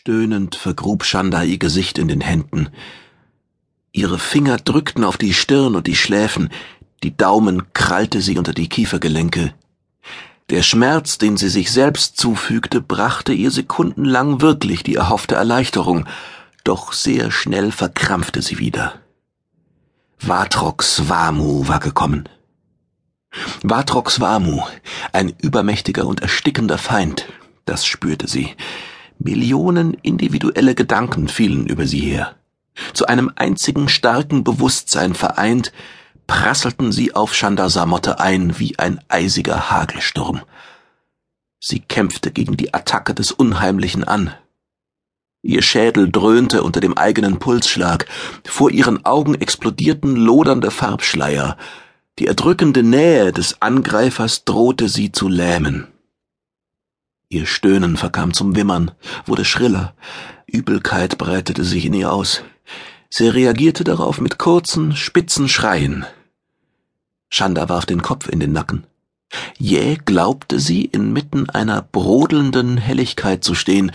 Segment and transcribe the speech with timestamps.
[0.00, 2.70] Stöhnend vergrub Chanda ihr Gesicht in den Händen.
[3.92, 6.48] Ihre Finger drückten auf die Stirn und die Schläfen,
[7.02, 9.52] die Daumen krallte sie unter die Kiefergelenke.
[10.48, 16.06] Der Schmerz, den sie sich selbst zufügte, brachte ihr sekundenlang wirklich die erhoffte Erleichterung,
[16.64, 18.94] doch sehr schnell verkrampfte sie wieder.
[20.16, 22.26] Vatrox Vamu war gekommen.
[23.62, 24.62] Vatrox Vamu,
[25.12, 27.26] ein übermächtiger und erstickender Feind,
[27.66, 28.56] das spürte sie.
[29.22, 32.34] Millionen individuelle Gedanken fielen über sie her.
[32.94, 35.72] Zu einem einzigen starken Bewusstsein vereint,
[36.26, 40.40] prasselten sie auf Chandasamotte ein wie ein eisiger Hagelsturm.
[41.58, 44.32] Sie kämpfte gegen die Attacke des Unheimlichen an.
[45.42, 48.06] Ihr Schädel dröhnte unter dem eigenen Pulsschlag,
[48.44, 51.56] vor ihren Augen explodierten lodernde Farbschleier,
[52.18, 55.89] die erdrückende Nähe des Angreifers drohte sie zu lähmen.
[57.32, 58.90] Ihr Stöhnen verkam zum Wimmern,
[59.24, 59.94] wurde schriller.
[60.46, 62.42] Übelkeit breitete sich in ihr aus.
[63.08, 66.04] Sie reagierte darauf mit kurzen, spitzen Schreien.
[67.30, 68.84] Chanda warf den Kopf in den Nacken.
[69.58, 73.92] Jäh glaubte sie, inmitten einer brodelnden Helligkeit zu stehen,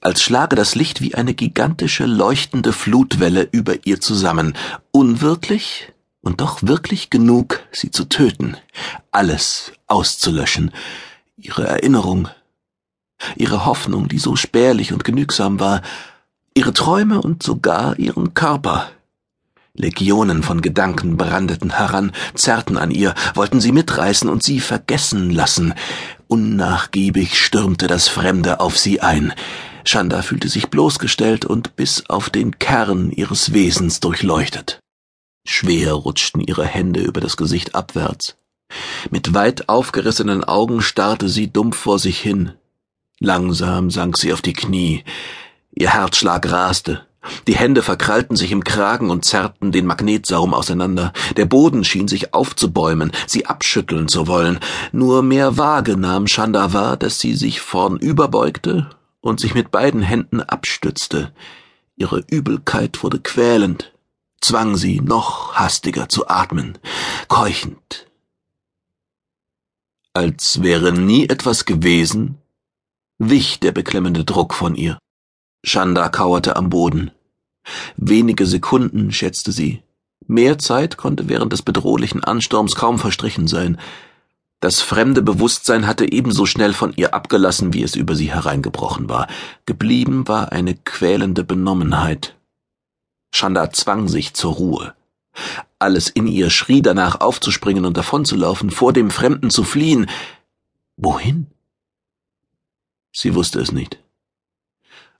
[0.00, 4.54] als schlage das Licht wie eine gigantische leuchtende Flutwelle über ihr zusammen,
[4.92, 8.56] unwirklich und doch wirklich genug, sie zu töten,
[9.10, 10.70] alles auszulöschen,
[11.36, 12.28] ihre Erinnerung,
[13.36, 15.82] ihre Hoffnung, die so spärlich und genügsam war,
[16.54, 18.90] ihre Träume und sogar ihren Körper.
[19.74, 25.74] Legionen von Gedanken brandeten heran, zerrten an ihr, wollten sie mitreißen und sie vergessen lassen.
[26.28, 29.32] Unnachgiebig stürmte das Fremde auf sie ein.
[29.84, 34.80] Chanda fühlte sich bloßgestellt und bis auf den Kern ihres Wesens durchleuchtet.
[35.46, 38.36] Schwer rutschten ihre Hände über das Gesicht abwärts.
[39.10, 42.52] Mit weit aufgerissenen Augen starrte sie dumpf vor sich hin,
[43.20, 45.04] Langsam sank sie auf die Knie.
[45.72, 47.06] Ihr Herzschlag raste.
[47.46, 51.12] Die Hände verkrallten sich im Kragen und zerrten den Magnetsaum auseinander.
[51.36, 54.58] Der Boden schien sich aufzubäumen, sie abschütteln zu wollen.
[54.92, 58.88] Nur mehr vage nahm Chanda wahr, dass sie sich vornüberbeugte
[59.20, 61.32] und sich mit beiden Händen abstützte.
[61.96, 63.92] Ihre Übelkeit wurde quälend,
[64.40, 66.78] zwang sie, noch hastiger zu atmen,
[67.28, 68.06] keuchend.
[70.14, 72.38] Als wäre nie etwas gewesen,
[73.20, 74.98] wich der beklemmende Druck von ihr.
[75.64, 77.10] Chanda kauerte am Boden.
[77.96, 79.82] Wenige Sekunden, schätzte sie.
[80.26, 83.78] Mehr Zeit konnte während des bedrohlichen Ansturms kaum verstrichen sein.
[84.60, 89.28] Das fremde Bewusstsein hatte ebenso schnell von ihr abgelassen, wie es über sie hereingebrochen war.
[89.66, 92.36] Geblieben war eine quälende Benommenheit.
[93.32, 94.94] Chanda zwang sich zur Ruhe.
[95.78, 100.08] Alles in ihr schrie danach aufzuspringen und davonzulaufen, vor dem Fremden zu fliehen.
[100.96, 101.49] Wohin?
[103.22, 103.98] Sie wusste es nicht.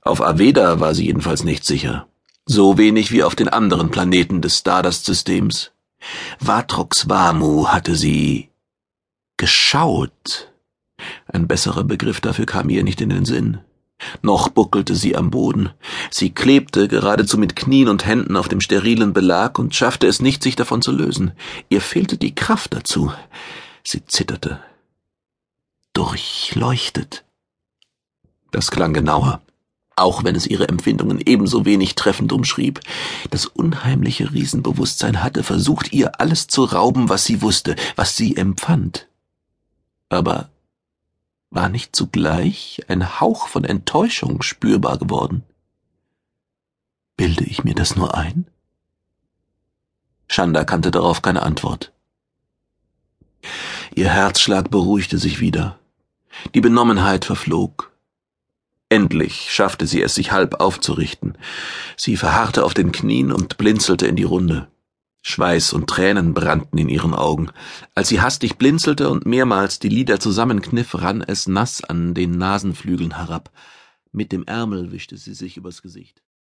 [0.01, 2.09] Auf Aveda war sie jedenfalls nicht sicher.
[2.47, 5.73] So wenig wie auf den anderen Planeten des Stardust-Systems.
[6.39, 8.49] Vatrox Vamu hatte sie
[9.37, 10.51] geschaut.
[11.27, 13.59] Ein besserer Begriff dafür kam ihr nicht in den Sinn.
[14.23, 15.69] Noch buckelte sie am Boden.
[16.11, 20.43] Sie klebte geradezu mit Knien und Händen auf dem sterilen Belag und schaffte es nicht,
[20.43, 21.33] sich davon zu lösen.
[21.69, 23.13] Ihr fehlte die Kraft dazu.
[23.85, 24.59] Sie zitterte.
[25.93, 27.25] Durchleuchtet.
[28.51, 29.41] Das klang genauer,
[29.97, 32.81] auch wenn es ihre Empfindungen ebenso wenig treffend umschrieb.
[33.31, 39.07] Das unheimliche Riesenbewusstsein hatte versucht, ihr alles zu rauben, was sie wusste, was sie empfand.
[40.09, 40.51] Aber
[41.51, 45.43] war nicht zugleich ein Hauch von Enttäuschung spürbar geworden?
[47.17, 48.47] Bilde ich mir das nur ein?
[50.29, 51.93] Chanda kannte darauf keine Antwort.
[53.95, 55.79] Ihr Herzschlag beruhigte sich wieder.
[56.55, 57.90] Die Benommenheit verflog.
[58.91, 61.39] Endlich schaffte sie es, sich halb aufzurichten.
[61.97, 64.67] Sie verharrte auf den Knien und blinzelte in die Runde.
[65.23, 67.51] Schweiß und Tränen brannten in ihren Augen.
[67.95, 73.17] Als sie hastig blinzelte und mehrmals die Lider zusammenkniff, rann es nass an den Nasenflügeln
[73.17, 73.53] herab.
[74.11, 76.21] Mit dem Ärmel wischte sie sich übers Gesicht.